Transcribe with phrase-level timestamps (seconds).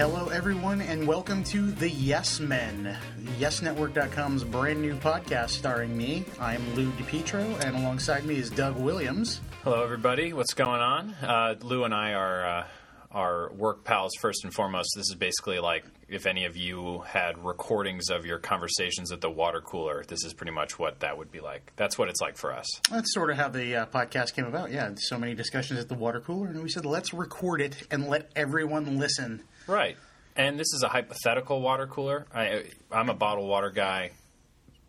[0.00, 2.96] Hello, everyone, and welcome to The Yes Men,
[3.38, 6.24] YesNetwork.com's brand new podcast starring me.
[6.40, 9.42] I'm Lou DiPietro, and alongside me is Doug Williams.
[9.62, 10.32] Hello, everybody.
[10.32, 11.10] What's going on?
[11.22, 12.66] Uh, Lou and I are uh,
[13.10, 14.88] are work pals first and foremost.
[14.96, 19.30] This is basically like if any of you had recordings of your conversations at the
[19.30, 20.02] water cooler.
[20.08, 21.72] This is pretty much what that would be like.
[21.76, 22.66] That's what it's like for us.
[22.90, 24.72] That's sort of how the uh, podcast came about.
[24.72, 28.08] Yeah, so many discussions at the water cooler, and we said, let's record it and
[28.08, 29.42] let everyone listen.
[29.70, 29.96] Right.
[30.36, 32.26] And this is a hypothetical water cooler.
[32.34, 34.10] I, I'm a bottled water guy,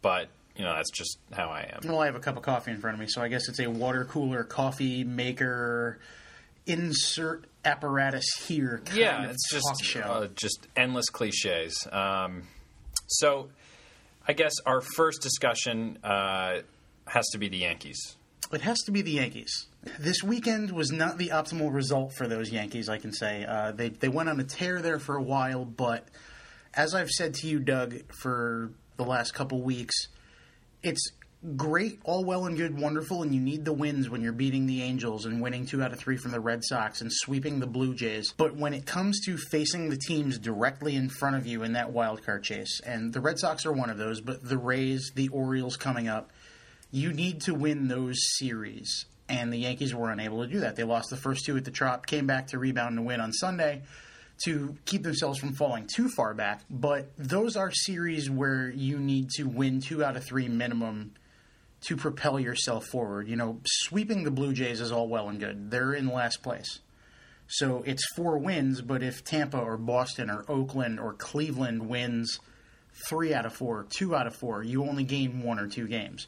[0.02, 1.88] but you know that's just how I am.
[1.88, 3.60] Well, I have a cup of coffee in front of me, so I guess it's
[3.60, 6.00] a water cooler coffee maker
[6.66, 8.82] insert apparatus here.
[8.86, 10.02] Kind yeah, of it's talk just show.
[10.02, 11.88] uh, just endless cliches.
[11.92, 12.44] Um,
[13.08, 13.50] so,
[14.28, 16.60] I guess our first discussion uh,
[17.08, 18.16] has to be the Yankees.
[18.54, 19.68] It has to be the Yankees.
[20.00, 23.46] This weekend was not the optimal result for those Yankees, I can say.
[23.46, 26.08] Uh, they, they went on a tear there for a while, but
[26.74, 29.96] as I've said to you, Doug, for the last couple weeks,
[30.84, 31.12] it's
[31.56, 34.84] great, all well and good, wonderful, and you need the wins when you're beating the
[34.84, 37.96] Angels and winning two out of three from the Red Sox and sweeping the Blue
[37.96, 38.34] Jays.
[38.38, 41.92] But when it comes to facing the teams directly in front of you in that
[41.92, 45.30] wild card chase, and the Red Sox are one of those, but the Rays, the
[45.30, 46.30] Orioles coming up,
[46.92, 49.06] you need to win those series.
[49.32, 50.76] And the Yankees were unable to do that.
[50.76, 53.32] They lost the first two at the Trop, came back to rebound and win on
[53.32, 53.82] Sunday
[54.44, 56.64] to keep themselves from falling too far back.
[56.70, 61.14] But those are series where you need to win two out of three minimum
[61.88, 63.30] to propel yourself forward.
[63.30, 65.72] You know, sweeping the Blue Jays is all well and good.
[65.72, 66.80] They're in last place.
[67.48, 72.38] So it's four wins, but if Tampa or Boston or Oakland or Cleveland wins
[73.08, 76.28] three out of four, two out of four, you only gain one or two games.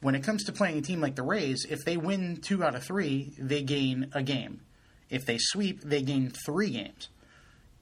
[0.00, 2.74] When it comes to playing a team like the Rays, if they win two out
[2.74, 4.60] of three, they gain a game.
[5.10, 7.08] If they sweep, they gain three games.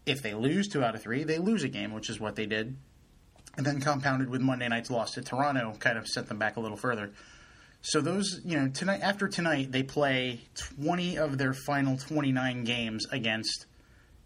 [0.06, 2.47] If they lose two out of three, they lose a game, which is what they
[2.47, 2.76] did.
[3.56, 6.60] And then compounded with Monday night's loss to Toronto, kind of sent them back a
[6.60, 7.10] little further.
[7.82, 10.41] So those, you know, tonight after tonight, they play
[10.81, 13.66] 20 of their final 29 games against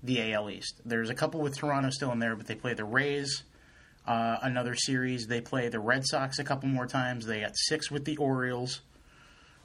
[0.02, 0.80] the AL East.
[0.84, 3.42] There's a couple with Toronto still in there, but they play the Rays,
[4.10, 5.28] uh, another series.
[5.28, 7.26] They play the Red Sox a couple more times.
[7.26, 8.80] They got six with the Orioles.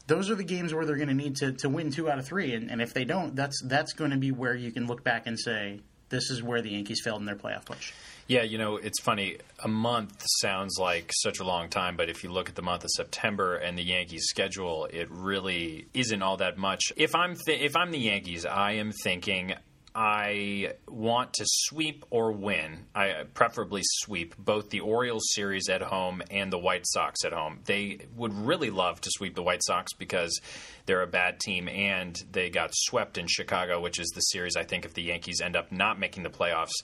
[0.06, 2.28] Those are the games where they're going to need to, to win two out of
[2.28, 5.03] three, and, and if they don't, that's that's going to be where you can look
[5.03, 5.79] back and say
[6.09, 7.91] this is where the Yankees failed in their playoff push.
[8.28, 9.38] Yeah, you know, it's funny.
[9.63, 12.84] A month sounds like such a long time, but if you look at the month
[12.84, 16.81] of September and the Yankees' schedule, it really isn't all that much.
[16.95, 19.55] If I'm th- if I'm the Yankees, I am thinking
[19.97, 22.88] I want to sweep or win.
[22.94, 27.61] I preferably sweep both the Orioles series at home and the White Sox at home.
[27.63, 30.38] They would really love to sweep the White Sox because
[30.85, 34.66] they're a bad team and they got swept in Chicago, which is the series I
[34.66, 36.75] think if the Yankees end up not making the playoffs,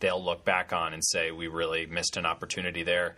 [0.00, 3.16] they'll look back on and say we really missed an opportunity there.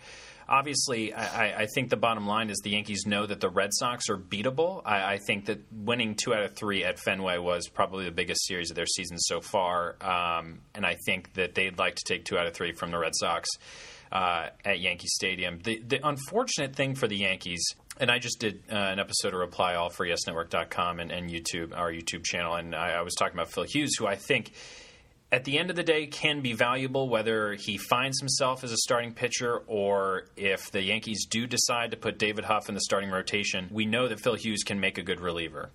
[0.49, 4.09] Obviously, I, I think the bottom line is the Yankees know that the Red Sox
[4.09, 4.81] are beatable.
[4.85, 8.47] I, I think that winning two out of three at Fenway was probably the biggest
[8.47, 12.25] series of their season so far, um, and I think that they'd like to take
[12.25, 13.49] two out of three from the Red Sox.
[14.13, 15.59] Uh, at Yankee Stadium.
[15.65, 17.61] The, the unfortunate thing for the Yankees,
[17.99, 21.77] and I just did uh, an episode of Reply All for YesNetwork.com and, and YouTube,
[21.77, 24.53] our YouTube channel, and I, I was talking about Phil Hughes, who I think
[25.33, 28.77] at the end of the day can be valuable whether he finds himself as a
[28.77, 33.11] starting pitcher or if the Yankees do decide to put David Huff in the starting
[33.11, 33.69] rotation.
[33.71, 35.71] We know that Phil Hughes can make a good reliever.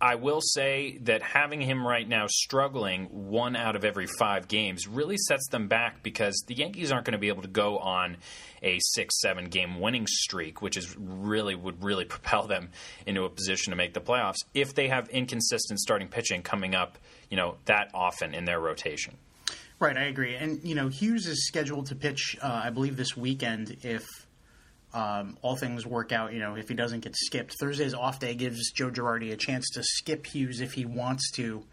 [0.00, 4.86] I will say that having him right now struggling one out of every five games
[4.86, 8.18] really sets them back because the Yankees aren't going to be able to go on
[8.62, 12.70] a six, seven game winning streak, which is really would really propel them
[13.06, 16.98] into a position to make the playoffs if they have inconsistent starting pitching coming up,
[17.30, 19.16] you know, that often in their rotation.
[19.78, 20.34] Right, I agree.
[20.34, 24.25] And you know, Hughes is scheduled to pitch, uh, I believe, this weekend if
[24.92, 26.32] um, all things work out.
[26.32, 29.68] You know, if he doesn't get skipped, Thursday's off day gives Joe Girardi a chance
[29.74, 31.64] to skip Hughes if he wants to.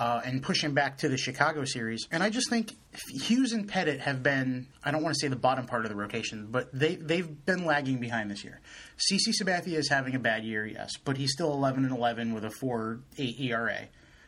[0.00, 2.08] Uh, and push him back to the Chicago series.
[2.10, 2.72] And I just think
[3.10, 5.96] Hughes and Pettitte have been, I don't want to say the bottom part of the
[5.96, 8.62] rotation, but they, they've been lagging behind this year.
[8.96, 12.42] CC Sabathia is having a bad year, yes, but he's still 11 and 11 with
[12.46, 13.80] a 4 8 ERA,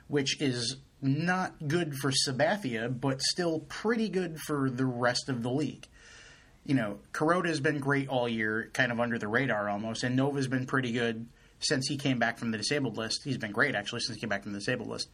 [0.08, 5.50] which is not good for Sabathia, but still pretty good for the rest of the
[5.50, 5.88] league.
[6.64, 10.16] You know, Kuroda has been great all year, kind of under the radar almost, and
[10.16, 11.26] Nova's been pretty good
[11.58, 13.22] since he came back from the disabled list.
[13.24, 15.08] He's been great actually since he came back from the disabled list.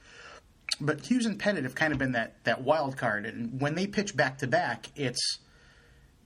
[0.80, 3.86] But Hughes and Pettitte have kind of been that that wild card, and when they
[3.86, 5.38] pitch back to back, it's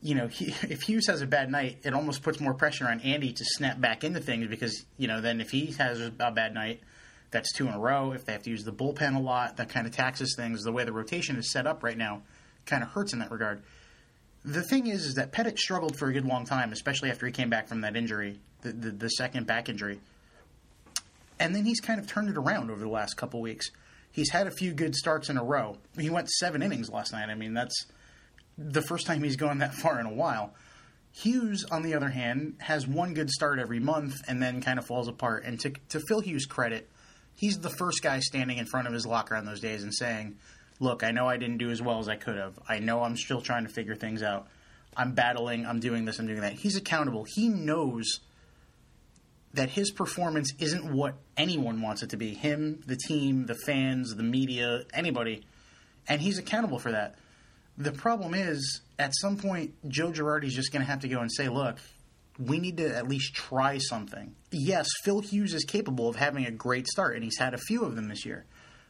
[0.03, 3.01] you know he, if Hughes has a bad night, it almost puts more pressure on
[3.01, 6.55] Andy to snap back into things because you know then if he has a bad
[6.55, 6.81] night,
[7.31, 8.13] that's two in a row.
[8.13, 10.63] If they have to use the bullpen a lot, that kind of taxes things.
[10.63, 12.23] The way the rotation is set up right now
[12.67, 13.63] kind of hurts in that regard.
[14.45, 17.33] The thing is, is that Pettitte struggled for a good long time, especially after he
[17.33, 20.01] came back from that injury, the, the, the second back injury.
[21.41, 23.71] And then he's kind of turned it around over the last couple weeks.
[24.13, 25.79] He's had a few good starts in a row.
[25.99, 27.31] He went seven innings last night.
[27.31, 27.87] I mean, that's
[28.59, 30.55] the first time he's gone that far in a while.
[31.13, 34.87] Hughes, on the other hand, has one good start every month and then kind of
[34.87, 35.45] falls apart.
[35.45, 36.91] And to, to Phil Hughes' credit,
[37.35, 40.37] he's the first guy standing in front of his locker on those days and saying,
[40.81, 42.59] Look, I know I didn't do as well as I could have.
[42.69, 44.49] I know I'm still trying to figure things out.
[44.97, 45.67] I'm battling.
[45.67, 46.19] I'm doing this.
[46.19, 46.55] I'm doing that.
[46.55, 47.27] He's accountable.
[47.29, 48.21] He knows
[49.55, 54.15] that his performance isn't what anyone wants it to be him, the team, the fans,
[54.15, 55.45] the media, anybody.
[56.09, 57.15] And he's accountable for that.
[57.79, 61.33] The problem is, at some point, Joe Girardi's just going to have to go and
[61.33, 61.79] say, look,
[62.39, 64.35] we need to at least try something.
[64.51, 67.85] Yes, Phil Hughes is capable of having a great start, and he's had a few
[67.85, 68.45] of them this year.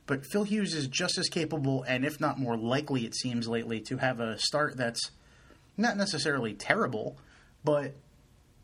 [0.07, 3.81] But Phil Hughes is just as capable, and if not more likely, it seems lately,
[3.83, 5.11] to have a start that's
[5.77, 7.17] not necessarily terrible,
[7.65, 7.95] but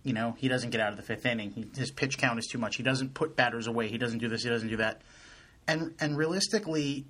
[0.03, 1.51] you know he doesn't get out of the fifth inning.
[1.51, 2.77] He, his pitch count is too much.
[2.77, 3.89] He doesn't put batters away.
[3.89, 4.43] He doesn't do this.
[4.43, 5.01] He doesn't do that.
[5.67, 7.07] And and realistically,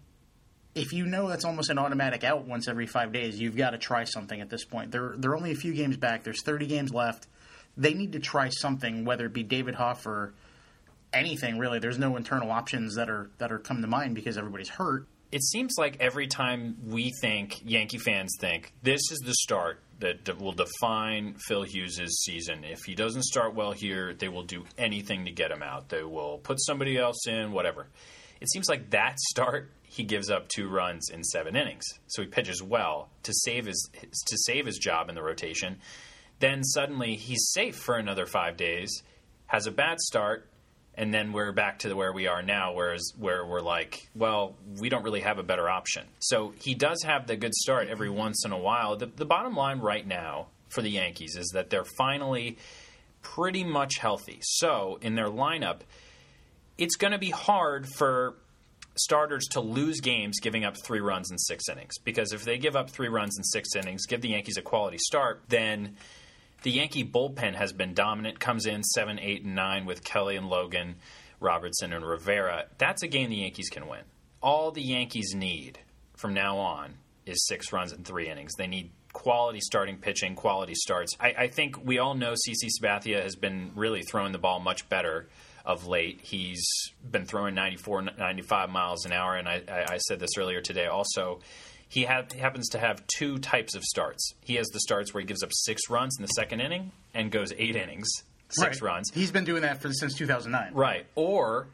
[0.75, 3.79] if you know that's almost an automatic out once every five days, you've got to
[3.79, 4.93] try something at this point.
[4.93, 6.23] They're they're only a few games back.
[6.23, 7.27] There's 30 games left.
[7.77, 10.35] They need to try something, whether it be David Huff or
[11.13, 11.79] anything really.
[11.79, 15.07] There's no internal options that are that are coming to mind because everybody's hurt.
[15.33, 20.25] It seems like every time we think Yankee fans think this is the start that,
[20.25, 22.65] that will define Phil Hughes' season.
[22.65, 25.89] If he doesn't start well here, they will do anything to get him out.
[25.89, 27.87] They will put somebody else in, whatever.
[28.41, 31.85] It seems like that start he gives up two runs in seven innings.
[32.07, 35.79] So he pitches well to save his to save his job in the rotation.
[36.39, 39.03] Then suddenly he's safe for another five days,
[39.47, 40.50] has a bad start,
[41.01, 44.91] and then we're back to where we are now, whereas where we're like, well, we
[44.91, 46.05] don't really have a better option.
[46.19, 48.97] So he does have the good start every once in a while.
[48.97, 52.59] The, the bottom line right now for the Yankees is that they're finally
[53.23, 54.41] pretty much healthy.
[54.43, 55.81] So in their lineup,
[56.77, 58.35] it's going to be hard for
[58.95, 61.97] starters to lose games giving up three runs in six innings.
[62.05, 64.99] Because if they give up three runs in six innings, give the Yankees a quality
[64.99, 65.97] start, then
[66.63, 70.49] the Yankee bullpen has been dominant, comes in seven, eight, and nine with Kelley and
[70.49, 70.97] Logan,
[71.41, 72.67] Robertson and Rivera.
[72.79, 74.03] That's a game the Yankees can win.
[74.43, 75.79] All the Yankees need
[76.17, 76.95] from now on
[77.27, 78.53] is six runs in three innings.
[78.57, 81.13] They need quality starting pitching, quality starts.
[81.19, 84.89] I, I think we all know CC Sabathia has been really throwing the ball much
[84.89, 85.29] better
[85.65, 86.21] of late.
[86.23, 86.65] He's
[87.09, 91.41] been throwing 94, 95 miles an hour, and I, I said this earlier today also.
[91.91, 94.33] He, ha- happens to have two types of starts.
[94.45, 97.31] He has the starts where he gives up six runs in the second inning and
[97.33, 98.09] goes eight innings,
[98.49, 98.93] six Right.
[98.93, 99.11] runs.
[99.13, 100.73] He's been doing that for since 2009.
[100.73, 101.05] Right.
[101.17, 101.67] Or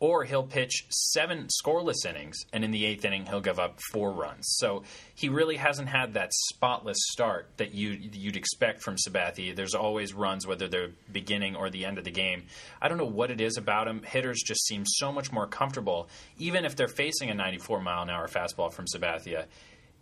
[0.00, 4.12] or he'll pitch seven scoreless innings and in the eighth inning he'll give up four
[4.12, 4.44] runs.
[4.58, 4.84] So
[5.14, 9.54] he really hasn't had that spotless start that you you'd expect from Sabathia.
[9.54, 12.44] There's always runs whether they're beginning or the end of the game.
[12.80, 14.02] I don't know what it is about him.
[14.02, 16.08] Hitters just seem so much more comfortable
[16.38, 19.46] even if they're facing a 94 mile an hour fastball from Sabathia.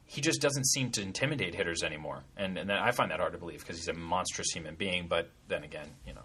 [0.08, 3.38] He just doesn't seem to intimidate hitters anymore, and, and I find that hard to
[3.38, 5.08] believe because he's a monstrous human being.
[5.08, 6.22] But then again, you know,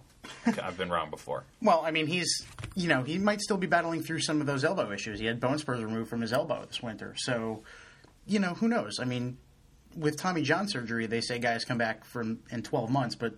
[0.64, 1.46] I've been wrong before.
[1.62, 2.46] Well, I mean, he's
[2.76, 5.20] you know he might still be battling through some of those elbow issues.
[5.20, 7.64] He had bone spurs removed from his elbow this winter, so
[8.28, 9.00] you know who knows.
[9.00, 9.38] I mean,
[9.96, 13.34] with Tommy John surgery, they say guys come back from in 12 months, but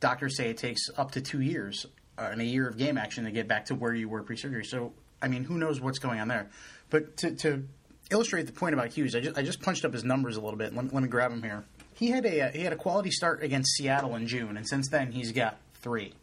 [0.00, 1.86] doctors say it takes up to two years
[2.18, 4.64] uh, and a year of game action to get back to where you were pre-surgery.
[4.64, 6.50] So, I mean, who knows what's going on there?
[6.90, 7.66] But to, to
[8.10, 10.58] illustrate the point about Hughes, I just, I just punched up his numbers a little
[10.58, 10.74] bit.
[10.74, 11.64] Let, me- let me grab him here.
[11.94, 14.88] He had a uh, he had a quality start against Seattle in June, and since
[14.88, 16.14] then he's got three.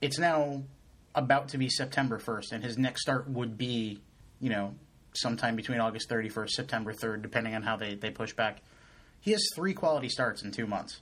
[0.00, 0.62] It's now
[1.14, 4.00] about to be September 1st, and his next start would be,
[4.40, 4.74] you know,
[5.14, 8.62] sometime between August 31st, September 3rd, depending on how they, they push back.
[9.20, 11.00] He has three quality starts in two months.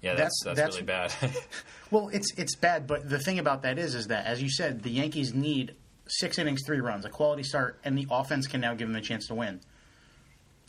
[0.00, 1.42] Yeah, that's That's- that's, that's- really bad.
[1.90, 4.82] Well, it's it's bad, but the thing about that is, is that as you said,
[4.82, 5.74] the Yankees need
[6.08, 9.00] six innings, three runs, a quality start, and the offense can now give him a
[9.00, 9.60] chance to win.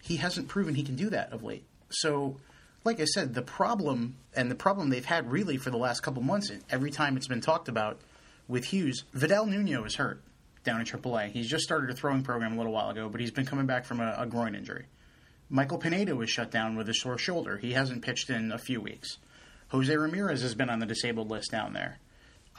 [0.02, 1.66] He hasn't proven he can do that of late.
[1.90, 2.38] So,
[2.84, 6.22] like I said, the problem and the problem they've had really for the last couple
[6.22, 8.00] months, every time it's been talked about
[8.48, 10.22] with Hughes, Vidal Nuno is hurt
[10.64, 11.32] down in AAA.
[11.32, 13.86] He's just started a throwing program a little while ago, but he's been coming back
[13.86, 14.86] from a, a groin injury.
[15.50, 17.58] Michael Pineda was shut down with a sore shoulder.
[17.58, 19.18] He hasn't pitched in a few weeks.
[19.70, 22.00] Jose Ramirez has been on the disabled list down there.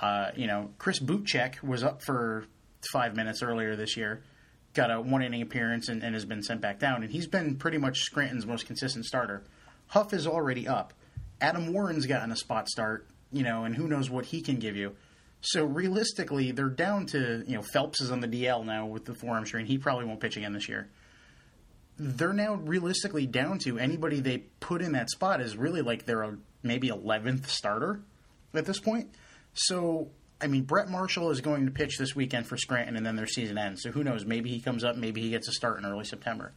[0.00, 2.46] Uh, you know, Chris Bootcheck was up for
[2.92, 4.22] five minutes earlier this year,
[4.74, 7.56] got a one inning appearance and, and has been sent back down, and he's been
[7.56, 9.44] pretty much Scranton's most consistent starter.
[9.88, 10.92] Huff is already up.
[11.40, 14.76] Adam Warren's gotten a spot start, you know, and who knows what he can give
[14.76, 14.94] you.
[15.40, 19.14] So realistically, they're down to you know Phelps is on the DL now with the
[19.14, 19.66] forearm strain.
[19.66, 20.90] He probably won't pitch again this year.
[21.98, 26.38] They're now realistically down to anybody they put in that spot is really like their
[26.62, 28.00] maybe eleventh starter
[28.54, 29.14] at this point.
[29.54, 30.10] So
[30.42, 33.26] I mean, Brett Marshall is going to pitch this weekend for Scranton, and then their
[33.26, 33.82] season ends.
[33.82, 34.24] So who knows?
[34.24, 34.96] Maybe he comes up.
[34.96, 36.52] Maybe he gets a start in early September.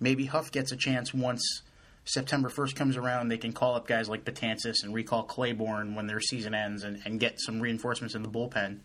[0.00, 1.62] Maybe Huff gets a chance once
[2.04, 3.28] September 1st comes around.
[3.28, 7.00] They can call up guys like Betances and recall Claiborne when their season ends and,
[7.04, 8.80] and get some reinforcements in the bullpen.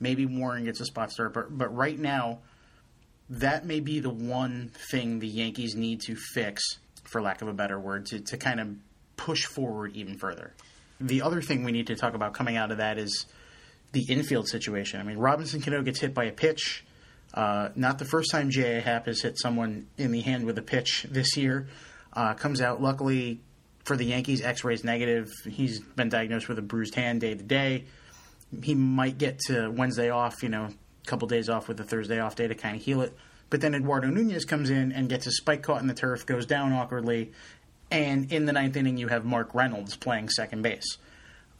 [0.00, 1.32] Maybe Warren gets a spot start.
[1.32, 2.40] But, but right now,
[3.30, 6.62] that may be the one thing the Yankees need to fix,
[7.04, 8.68] for lack of a better word, to, to kind of
[9.16, 10.52] push forward even further.
[11.00, 13.26] The other thing we need to talk about coming out of that is
[13.94, 15.00] the infield situation.
[15.00, 16.84] I mean, Robinson Cano gets hit by a pitch.
[17.32, 18.80] Uh, not the first time J.A.
[18.80, 21.68] Happ has hit someone in the hand with a pitch this year.
[22.12, 23.40] Uh, comes out, luckily
[23.84, 25.32] for the Yankees, x rays negative.
[25.48, 27.84] He's been diagnosed with a bruised hand day to day.
[28.62, 32.20] He might get to Wednesday off, you know, a couple days off with a Thursday
[32.20, 33.16] off day to kind of heal it.
[33.50, 36.46] But then Eduardo Nunez comes in and gets his spike caught in the turf, goes
[36.46, 37.32] down awkwardly,
[37.90, 40.98] and in the ninth inning, you have Mark Reynolds playing second base.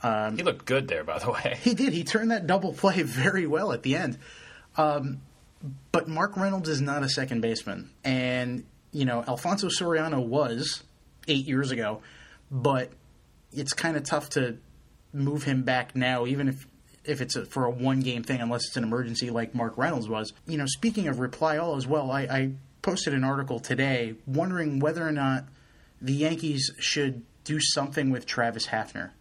[0.05, 1.59] Um, he looked good there, by the way.
[1.63, 1.95] He did.
[1.95, 4.19] He turned that double play very well at the end.
[4.77, 5.23] Um,
[5.93, 10.83] but Mark Reynolds is not a second baseman, and you know Alfonso Soriano was
[11.27, 12.03] eight years ago,
[12.51, 12.91] but
[13.51, 14.59] it's kind of tough to
[15.15, 16.67] move him back now, even if
[17.05, 20.09] if it's a, for a one game thing, unless it's an emergency like Mark Reynolds
[20.09, 20.35] was.
[20.47, 22.51] You know, speaking of reply all as well, I, I
[22.83, 25.45] posted an article today wondering whether or not
[26.01, 29.13] the Yankees should do something with Travis Hafner.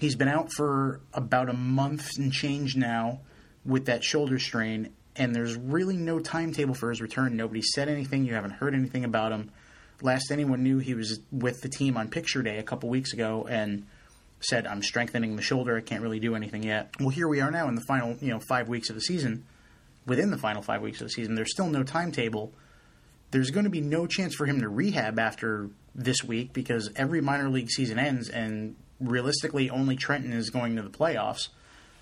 [0.00, 3.20] He's been out for about a month and change now
[3.66, 7.36] with that shoulder strain, and there's really no timetable for his return.
[7.36, 8.24] Nobody said anything.
[8.24, 9.50] You haven't heard anything about him.
[10.00, 13.46] Last anyone knew, he was with the team on picture day a couple weeks ago
[13.46, 13.84] and
[14.40, 15.76] said, "I'm strengthening the shoulder.
[15.76, 18.30] I can't really do anything yet." Well, here we are now in the final, you
[18.30, 19.44] know, five weeks of the season.
[20.06, 22.54] Within the final five weeks of the season, there's still no timetable.
[23.32, 27.20] There's going to be no chance for him to rehab after this week because every
[27.20, 31.48] minor league season ends and realistically, only Trenton is going to the playoffs.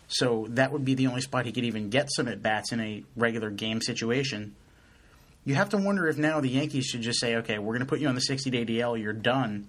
[0.08, 2.80] So that would be the only spot he could even get some at bats in
[2.80, 4.54] a regular game situation.
[5.44, 7.86] You have to wonder if now the Yankees should just say, okay, we're going to
[7.86, 9.68] put you on the 60 day DL, you're done.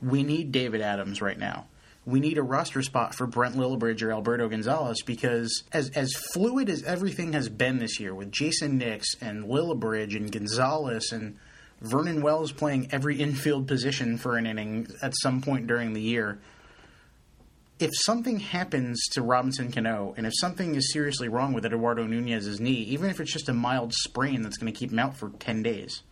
[0.00, 1.66] We need David Adams right now.
[2.06, 6.70] We need a roster spot for Brent Lillibridge or Alberto Gonzalez because as as fluid
[6.70, 11.36] as everything has been this year with Jayson Nix and Lillibridge and Gonzalez and
[11.80, 16.38] Vernon Wells playing every infield position for an inning at some point during the year,
[17.80, 22.60] if something happens to Robinson Cano, and if something is seriously wrong with Eduardo Nunez's
[22.60, 25.30] knee, even if it's just a mild sprain that's going to keep him out for
[25.30, 26.02] 10 days,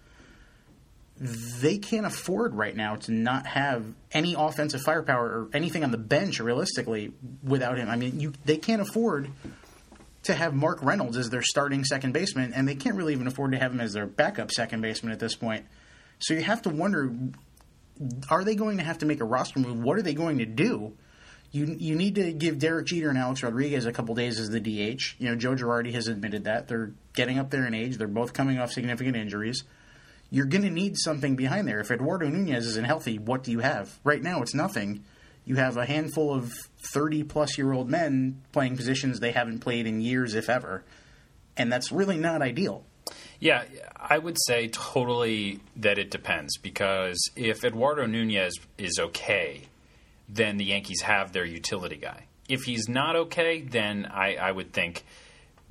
[1.20, 5.98] they can't afford right now to not have any offensive firepower or anything on the
[5.98, 7.90] bench realistically without him.
[7.90, 9.30] I mean, you they can't afford
[10.22, 13.52] to have Mark Reynolds as their starting second baseman, and they can't really even afford
[13.52, 15.66] to have him as their backup second baseman at this point.
[16.20, 17.12] So you have to wonder
[18.30, 19.82] are they going to have to make a roster move?
[19.82, 20.94] What are they going to do?
[21.50, 24.60] You you need to give Derek Jeter and Alex Rodriguez a couple days as the
[24.60, 25.14] DH.
[25.18, 27.96] You know, Joe Girardi has admitted that they're getting up there in age.
[27.96, 29.64] They're both coming off significant injuries.
[30.30, 31.80] You're going to need something behind there.
[31.80, 33.98] If Eduardo Nunez isn't healthy, what do you have?
[34.04, 35.04] Right now, it's nothing.
[35.46, 36.52] You have a handful of
[36.92, 40.84] 30 plus year old men playing positions they haven't played in years, if ever.
[41.56, 42.84] And that's really not ideal.
[43.40, 43.64] Yeah,
[43.96, 49.67] I would say totally that it depends because if Eduardo Nunez is okay,
[50.28, 52.26] then the Yankees have their utility guy.
[52.48, 55.04] If he's not okay, then I, I would think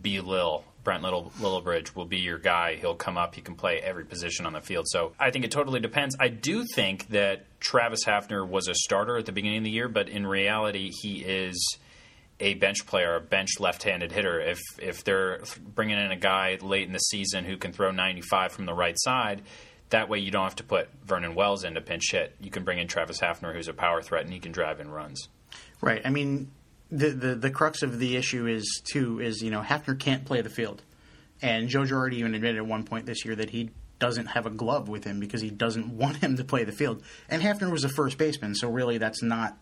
[0.02, 0.20] B.
[0.20, 2.76] Lil, Brent Little Lillibridge will be your guy.
[2.76, 3.36] He'll come up.
[3.36, 4.86] He can play every position on the field.
[4.88, 6.16] So I think it totally depends.
[6.20, 9.90] I do think that Travis Hafner was a starter at the beginning of the year,
[9.90, 11.78] but in reality, he is
[12.40, 14.40] a bench player, a bench left-handed hitter.
[14.40, 15.42] If if they're
[15.76, 18.96] bringing in a guy late in the season who can throw 95 from the right
[18.98, 19.42] side,
[19.90, 22.36] that way, you don't have to put Vernon Wells in to pinch hit.
[22.42, 24.90] You can bring in Travis Hafner, who's a power threat, and he can drive in
[24.92, 25.30] runs.
[25.82, 26.02] Right.
[26.04, 26.52] I mean,
[26.92, 30.42] the the, the crux of the issue is too is you know Hafner can't play
[30.42, 30.84] the field,
[31.42, 34.50] and Joe Girardi even admitted at one point this year that he doesn't have a
[34.50, 37.04] glove with him because he doesn't want him to play the field.
[37.30, 39.58] And Hafner was a first baseman, so really that's not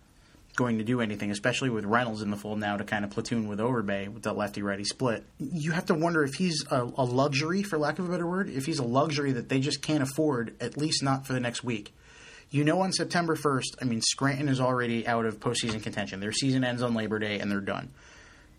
[0.56, 3.48] going to do anything, especially with Reynolds in the fold now to kind of platoon
[3.48, 5.24] with Overbay with that lefty righty split.
[5.38, 8.50] You have to wonder if he's a, a, luxury, for lack of a better word,
[8.50, 11.64] if he's a luxury that they just can't afford, at least not for the next
[11.64, 11.94] week.
[12.50, 16.20] You know, on September 1st, I mean, Scranton is already out of postseason contention.
[16.20, 17.92] Their season ends on Labor Day and they're done.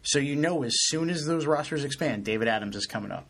[0.03, 3.27] So you know, as soon as those rosters expand, David Adams is coming up.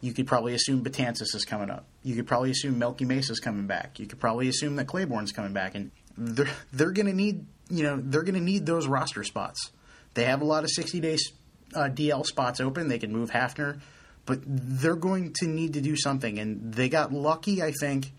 [0.00, 1.86] You could probably assume Betances is coming up.
[2.04, 3.98] You could probably assume Melky Mesa is coming back.
[3.98, 5.74] You could probably assume that Claiborne's coming back.
[5.74, 9.70] And they're, they're going to need you know they're going to need those roster spots.
[10.14, 11.18] They have a lot of 60 day
[11.74, 12.88] uh, DL spots open.
[12.88, 13.80] They can move Hafner,
[14.26, 16.38] but they're going to need to do something.
[16.38, 18.12] And they got lucky, I think,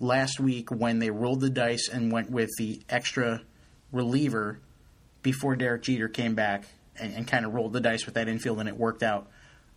[0.00, 3.42] last week when they rolled the dice and went with the extra
[3.92, 4.60] reliever
[5.22, 6.64] before Derek Jeter came back
[6.98, 9.28] and, and kind of rolled the dice with that infield, and it worked out.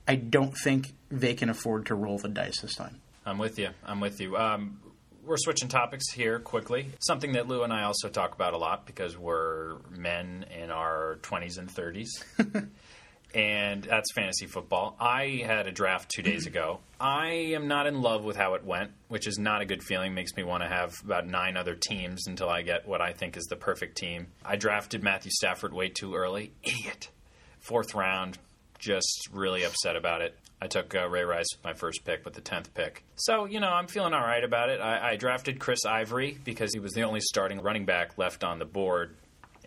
[0.07, 3.01] I don't think they can afford to roll the dice this time.
[3.25, 3.69] I'm with you.
[3.86, 4.38] I'm with you.
[4.38, 4.79] Um,
[5.27, 6.88] we're switching topics here quickly.
[7.00, 11.19] Something that Lou and I also talk about a lot because we're men in our
[11.22, 12.07] 20s and 30s.
[13.36, 14.96] and that's fantasy football.
[15.00, 16.79] I had a draft two days ago.
[17.00, 20.13] I am not in love with how it went, which is not a good feeling.
[20.13, 23.36] Makes me want to have about nine other teams until I get what I think
[23.36, 24.27] is the perfect team.
[24.46, 26.53] I drafted Matthew Stafford way too early.
[26.63, 27.10] Idiot.
[27.60, 28.38] Fourth round.
[28.79, 30.38] Just really upset about it.
[30.62, 33.03] I took uh, Ray Rice with my first pick with the 10th pick.
[33.15, 34.81] So, you know, I'm feeling all right about it.
[34.81, 38.57] I, I drafted Chris Ivory because he was the only starting running back left on
[38.57, 39.15] the board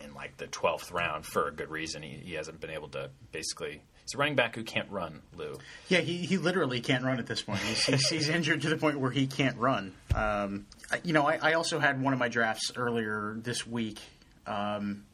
[0.02, 2.02] in like the 12th round for a good reason.
[2.02, 3.82] He, he hasn't been able to basically.
[4.02, 5.58] He's a running back who can't run, Lou.
[5.88, 7.60] Yeah, he, he literally can't run at this point.
[7.60, 9.94] He's, he's, he's injured to the point where he can't run.
[10.14, 10.66] Um,
[11.04, 14.00] you know, I, I also had one of my drafts earlier this week,
[14.48, 15.04] um,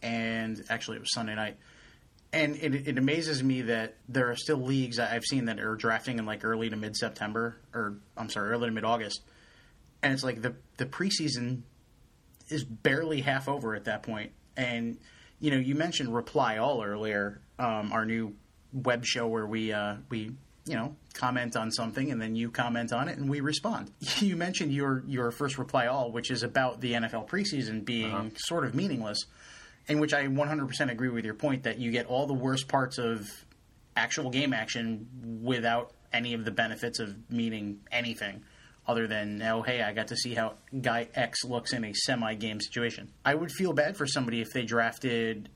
[0.00, 1.58] and actually it was Sunday night.
[2.32, 6.18] And it, it amazes me that there are still leagues I've seen that are drafting
[6.18, 9.22] in like early to mid September, or I'm sorry, early to mid August,
[10.02, 11.62] and it's like the the preseason
[12.48, 14.32] is barely half over at that point.
[14.56, 14.98] And
[15.40, 18.36] you know, you mentioned Reply All earlier, um, our new
[18.72, 20.32] web show where we uh, we
[20.66, 23.90] you know comment on something and then you comment on it and we respond.
[24.20, 28.64] You mentioned your your first Reply All, which is about the NFL preseason being sort
[28.64, 29.18] of meaningless,
[29.88, 32.98] in which I 100% agree with your point that you get all the worst parts
[32.98, 33.28] of
[33.96, 38.42] actual game action without any of the benefits of meaning anything
[38.86, 42.34] other than oh hey I got to see how guy X looks in a semi
[42.34, 43.10] game situation.
[43.24, 45.48] I would feel bad for somebody if they drafted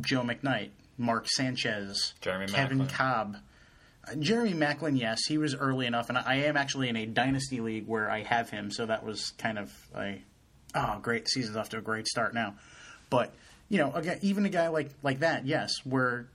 [0.00, 2.88] Joe McKnight, Mark Sanchez, Jeremy Kevin Maclin.
[2.88, 3.36] Kolb.
[4.08, 7.06] Uh, Jeremy Maclin, yes, he was early enough, and I I am actually in a
[7.06, 10.22] dynasty league where I have him, so that was kind of a
[10.74, 12.54] oh great season's off to a great start now.
[13.10, 13.34] But
[13.70, 16.28] you know, again, even a guy like like that, yes, where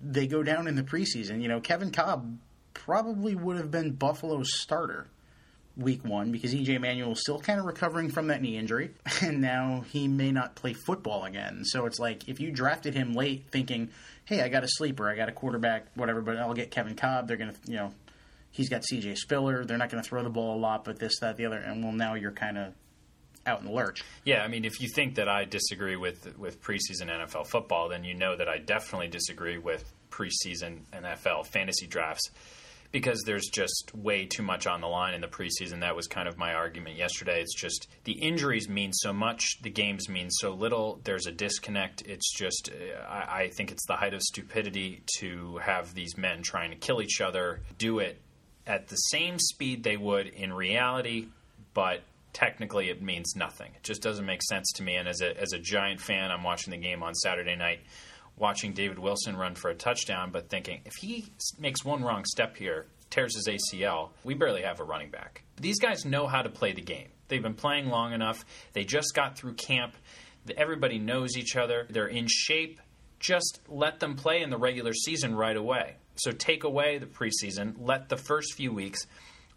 [0.00, 1.42] they go down in the preseason.
[1.42, 2.38] You know, Kevin Kolb
[2.72, 5.08] probably would have been Buffalo's starter
[5.76, 9.40] week one because EJ Manuel is still kind of recovering from that knee injury, and
[9.40, 11.64] now he may not play football again.
[11.64, 13.90] So it's like if you drafted him late, thinking,
[14.24, 17.26] "Hey, I got a sleeper, I got a quarterback, whatever," but I'll get Kevin Kolb.
[17.26, 17.92] They're gonna, you know,
[18.50, 19.64] he's got CJ Spiller.
[19.64, 21.82] They're not going to throw the ball a lot, but this, that, the other, and
[21.82, 22.74] well, now you're kind of
[23.48, 24.04] out in the lurch.
[24.24, 28.04] Yeah, I mean, if you think that I disagree with with preseason NFL football, then
[28.04, 32.30] you know that I definitely disagree with preseason NFL fantasy drafts
[32.90, 35.80] because there's just way too much on the line in the preseason.
[35.80, 37.40] That was kind of my argument yesterday.
[37.40, 41.00] It's just the injuries mean so much, the games mean so little.
[41.04, 42.02] There's a disconnect.
[42.06, 42.70] It's just,
[43.06, 47.02] I, I think it's the height of stupidity to have these men trying to kill
[47.02, 48.20] each other, do it
[48.66, 51.28] at the same speed they would in reality,
[51.74, 53.72] but technically it means nothing.
[53.74, 54.96] It just doesn't make sense to me.
[54.96, 57.80] And as a as a Giant fan, I'm watching the game on Saturday night,
[58.36, 62.56] watching David Wilson run for a touchdown, but thinking if he makes one wrong step
[62.56, 65.42] here, tears his ACL, we barely have a running back.
[65.56, 67.08] These guys know how to play the game.
[67.28, 68.44] They've been playing long enough.
[68.72, 69.94] They just got through camp.
[70.56, 71.86] Everybody knows each other.
[71.90, 72.80] They're in shape.
[73.20, 75.96] Just let them play in the regular season right away.
[76.14, 77.74] So take away the preseason.
[77.78, 79.06] Let the first few weeks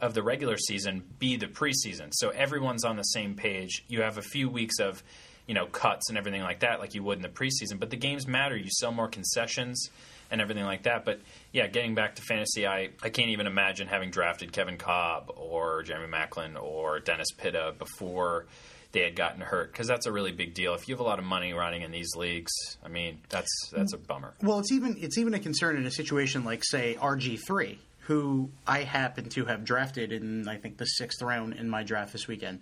[0.01, 2.11] of the regular season be the preseason.
[2.11, 3.85] So everyone's on the same page.
[3.87, 5.01] You have a few weeks of,
[5.47, 7.79] you know, cuts and everything like that, like you would in the preseason.
[7.79, 8.57] But the games matter.
[8.57, 9.89] You sell more concessions
[10.31, 11.05] and everything like that.
[11.05, 15.31] But yeah, getting back to fantasy, I, I can't even imagine having drafted Kevin Kolb
[15.35, 18.47] or Jeremy Maclin or Dennis Pitta before
[18.93, 20.73] they had gotten hurt because that's a really big deal.
[20.73, 22.51] If you have a lot of money running in these leagues,
[22.83, 24.33] I mean, that's that's a bummer.
[24.41, 28.49] Well, it's even it's even a concern in a situation like say RG three, who
[28.65, 32.27] I happen to have drafted in I think the sixth round in my draft this
[32.27, 32.61] weekend.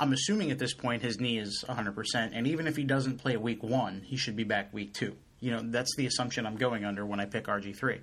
[0.00, 3.18] I'm assuming at this point his knee is 100, percent and even if he doesn't
[3.18, 5.16] play week one, he should be back week two.
[5.40, 8.00] You know, that's the assumption I'm going under when I pick RG three.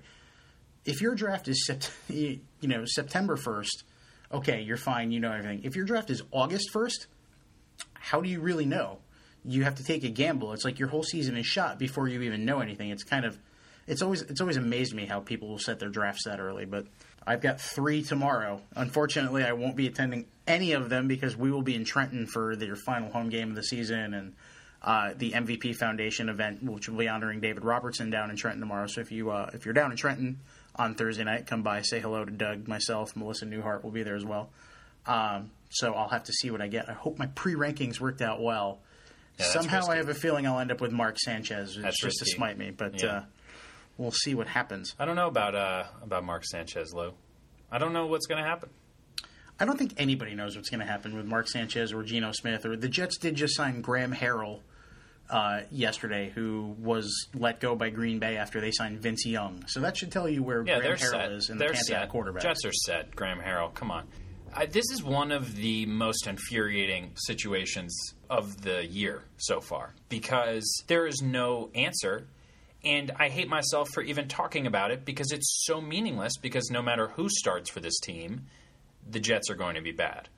[0.84, 3.84] If your draft is sept- you know September first,
[4.32, 5.10] okay, you're fine.
[5.10, 5.62] You know everything.
[5.64, 7.06] If your draft is August first,
[7.94, 8.98] how do you really know?
[9.44, 10.52] You have to take a gamble.
[10.52, 12.90] It's like your whole season is shot before you even know anything.
[12.90, 13.38] It's kind of
[13.86, 16.86] it's always it's always amazed me how people will set their drafts that early, but
[17.26, 18.60] I've got three tomorrow.
[18.74, 22.54] Unfortunately, I won't be attending any of them because we will be in Trenton for
[22.56, 24.34] their final home game of the season and
[24.82, 28.86] uh, the MVP Foundation event, which will be honoring David Robertson down in Trenton tomorrow.
[28.86, 30.38] So if you uh, if you're down in Trenton
[30.76, 34.14] on Thursday night, come by, say hello to Doug, myself, Melissa Newhart will be there
[34.16, 34.50] as well.
[35.06, 36.88] Um, so I'll have to see what I get.
[36.88, 38.80] I hope my pre rankings worked out well.
[39.38, 42.24] Yeah, Somehow I have a feeling I'll end up with Mark Sanchez That's just to
[42.26, 43.08] smite me, but Yeah.
[43.08, 43.22] uh,
[43.98, 44.94] we'll see what happens.
[44.98, 47.12] I don't know about uh, about Mark Sanchez, Lou.
[47.70, 48.70] I don't know what's going to happen.
[49.58, 52.66] I don't think anybody knows what's going to happen with Mark Sanchez or Geno Smith.
[52.66, 54.60] Or the Jets did just sign Graham Harrell
[55.30, 59.64] uh, yesterday, who was let go by Green Bay after they signed Vince Young.
[59.66, 61.32] So that should tell you where Yeah, Graham Harrell set.
[61.32, 62.28] is in they're the pantheon set.
[62.28, 62.42] of.
[62.42, 63.16] Jets are set.
[63.16, 64.06] Graham Harrell, come on.
[64.54, 67.94] I, this is one of the most infuriating situations
[68.30, 72.28] of the year so far because there is no answer.
[72.86, 76.36] And I hate myself for even talking about it because it's so meaningless.
[76.36, 78.46] Because no matter who starts for this team,
[79.08, 80.28] the Jets are going to be bad.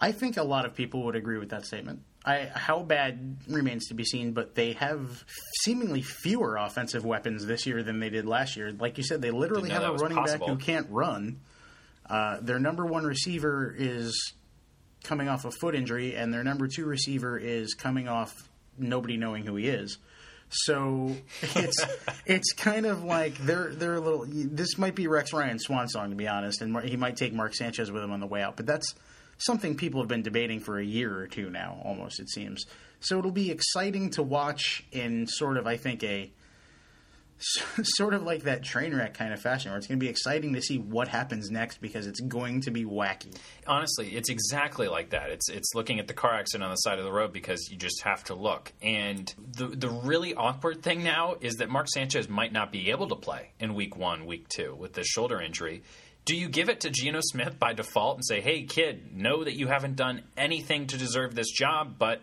[0.00, 2.00] I think a lot of people would agree with that statement.
[2.24, 5.24] I, how bad remains to be seen, but they have
[5.62, 8.72] seemingly fewer offensive weapons this year than they did last year.
[8.72, 10.46] Like you said, they literally have a running possible.
[10.46, 11.40] back who can't run.
[12.08, 14.34] Uh, their number one receiver is
[15.04, 18.34] coming off a foot injury, and their number two receiver is coming off
[18.76, 19.98] nobody knowing who he is.
[20.50, 21.86] So it's
[22.26, 24.26] it's kind of like they're they're a little.
[24.26, 27.54] This might be Rex Ryan's swan song, to be honest, and he might take Mark
[27.54, 28.56] Sanchez with him on the way out.
[28.56, 28.94] But that's
[29.38, 32.66] something people have been debating for a year or two now, almost it seems.
[33.00, 36.30] So it'll be exciting to watch in sort of, I think, a
[37.82, 40.52] sort of like that train wreck kind of fashion, where it's going to be exciting
[40.54, 43.34] to see what happens next because it's going to be wacky.
[43.66, 45.30] Honestly, it's exactly like that.
[45.30, 47.76] It's it's looking at the car accident on the side of the road because you
[47.76, 48.72] just have to look.
[48.82, 53.08] And the the really awkward thing now is that Mark Sanchez might not be able
[53.08, 55.82] to play in week one, week two with the shoulder injury.
[56.26, 59.56] Do you give it to Geno Smith by default and say, "Hey, kid, know that
[59.56, 62.20] you haven't done anything to deserve this job, but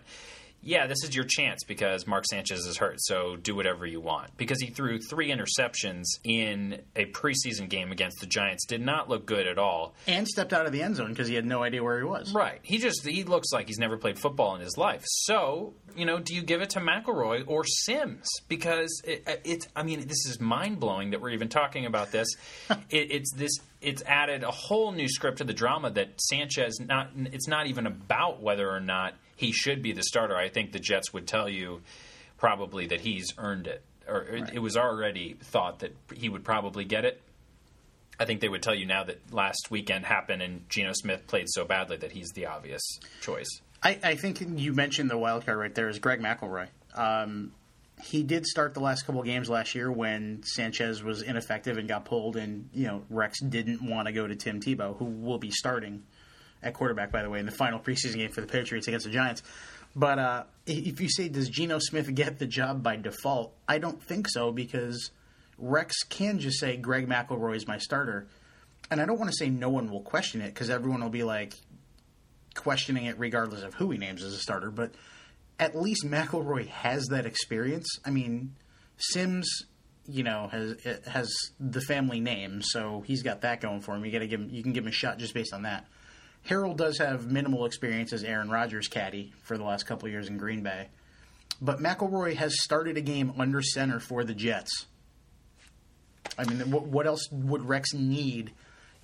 [0.62, 4.36] yeah, this is your chance because Mark Sanchez is hurt, so do whatever you want.
[4.38, 9.26] Because he threw three interceptions in a preseason game against the Giants, did not look
[9.26, 9.96] good at all.
[10.08, 12.34] And stepped out of the end zone because he had no idea where he was.
[12.34, 12.60] Right.
[12.64, 15.04] He just he looks like he's never played football in his life.
[15.06, 18.28] So, you know, do you give it to McElroy or Simms?
[18.48, 22.28] Because it, it's I mean, this is mind blowing that we're even talking about this.
[22.90, 27.10] it, it's this it's added a whole new script to the drama that Sanchez not
[27.16, 30.36] it's not even about whether or not he should be the starter.
[30.36, 31.82] I think the Jets would tell you
[32.38, 36.86] probably that he's earned it or it- it was already thought that he would probably
[36.86, 37.22] get it.
[38.20, 41.46] I think they would tell you now that last weekend happened and Geno Smith played
[41.50, 42.82] so badly that he's the obvious
[43.22, 43.50] choice.
[43.84, 46.68] I, I think you mentioned the wild card right there is Greg McElroy.
[46.96, 47.52] Um,
[48.02, 52.06] he did start the last couple games last year when Sanchez was ineffective and got
[52.06, 55.52] pulled, and you know Rex didn't want to go to Tim Tebow, who will be
[55.52, 56.04] starting
[56.62, 59.12] at quarterback, by the way, in the final preseason game for the Patriots against the
[59.12, 59.44] Giants.
[59.96, 64.02] But uh, if you say does Geno Smith get the job by default, I don't
[64.02, 65.12] think so because
[65.58, 68.28] Rex can just say Greg McElroy is my starter,
[68.92, 71.24] and I don't want to say no one will question it because everyone will be
[71.24, 71.54] like,
[72.58, 74.92] questioning it regardless of who he names as a starter, but
[75.60, 77.88] at least McElroy has that experience.
[78.06, 78.56] I mean,
[78.98, 79.50] Simms,
[80.08, 80.76] you know, has
[81.08, 84.06] has the family name, so he's got that going for him.
[84.06, 85.86] You got to give him, you can give him a shot just based on that.
[86.48, 90.38] Harrell does have minimal experience as Aaron Rodgers' caddy for the last couple years in
[90.38, 90.88] Green Bay,
[91.62, 94.86] but McElroy has started a game under center for the Jets.
[96.38, 98.52] I mean, what, what else would Rex need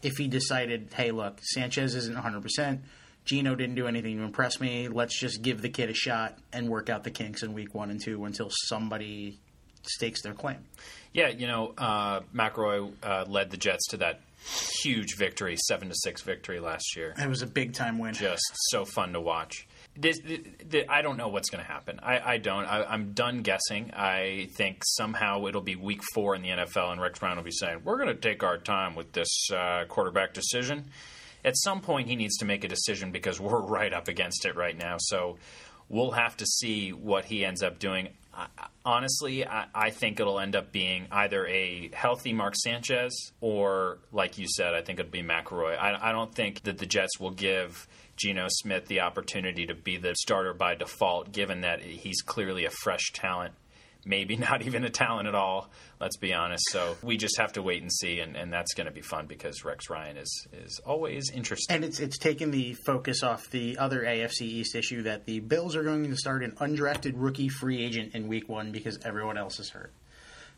[0.02, 2.80] if he decided, hey, look, Sanchez isn't 100%,
[3.26, 6.70] Geno didn't do anything to impress me, let's just give the kid a shot and
[6.70, 9.40] work out the kinks in week one and two until somebody
[9.84, 10.58] stakes their claim.
[11.14, 14.22] Yeah, you know, uh, McElroy uh, led the Jets to that
[14.82, 17.14] huge victory, seven to six victory last year.
[17.18, 18.14] It was a big time win.
[18.14, 19.68] Just so fun to watch.
[19.96, 22.00] This, th th I don't know what's going to happen.
[22.02, 22.66] I, I don't.
[22.66, 23.92] I, I'm done guessing.
[23.94, 27.52] I think somehow it'll be week four in the NFL, and Rex Brown will be
[27.52, 30.86] saying, "We're going to take our time with this uh, quarterback decision."
[31.46, 34.56] At some point, he needs to make a decision because we're right up against it
[34.56, 34.98] right now.
[35.00, 35.38] So
[35.90, 38.10] we'll have to see what he ends up doing.
[38.34, 38.48] I,
[38.84, 44.38] honestly, I, I think it'll end up being either a healthy Mark Sanchez or, like
[44.38, 45.78] you said, I think it'll be McElroy.
[45.78, 49.98] I, I don't think that the Jets will give Geno Smith the opportunity to be
[49.98, 53.54] the starter by default, given that he's clearly a fresh talent.
[54.06, 55.70] Maybe not even a talent at all.
[56.00, 56.64] Let's be honest.
[56.70, 59.28] So we just have to wait and see, and, and that's going to be fun
[59.28, 61.76] because Rex Ryan is is always interesting.
[61.76, 65.76] And it's it's taken the focus off the other AFC East issue that the Bills
[65.76, 69.60] are going to start an undrafted rookie free agent in Week One because everyone else
[69.60, 69.94] is hurt.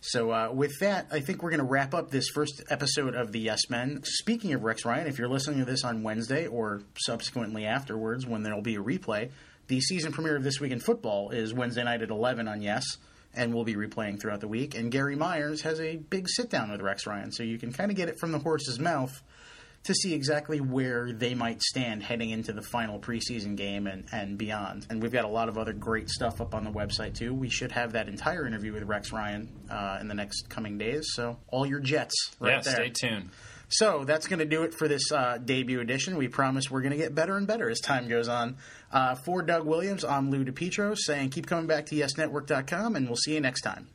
[0.01, 3.31] So uh, with that, I think we're going to wrap up this first episode of
[3.31, 4.01] the Yes Men.
[4.03, 8.43] Speaking of Rex Ryan, if you're listening to this on Wednesday or subsequently afterwards, when
[8.43, 9.31] there'll be a replay,
[9.67, 12.83] the season premiere of this week in football is Wednesday night at 11 on Yes,
[13.35, 14.75] and we'll be replaying throughout the week.
[14.75, 17.91] And Gary Myers has a big sit down with Rex Ryan, so you can kind
[17.91, 19.21] of get it from the horse's mouth
[19.85, 24.37] to see exactly where they might stand heading into the final preseason game and, and
[24.37, 24.85] beyond.
[24.89, 27.33] And we've got a lot of other great stuff up on the website, too.
[27.33, 31.05] We should have that entire interview with Rex Ryan uh, in the next coming days.
[31.13, 32.73] So, all your Jets right yeah, there.
[32.73, 33.29] stay tuned.
[33.69, 36.17] So that's going to do it for this uh, debut edition.
[36.17, 38.57] We promise we're going to get better and better as time goes on.
[38.91, 43.17] Uh, for Doug Williams, I'm Lou DiPietro saying keep coming back to yesnetwork.com, and we'll
[43.17, 43.87] see you next time.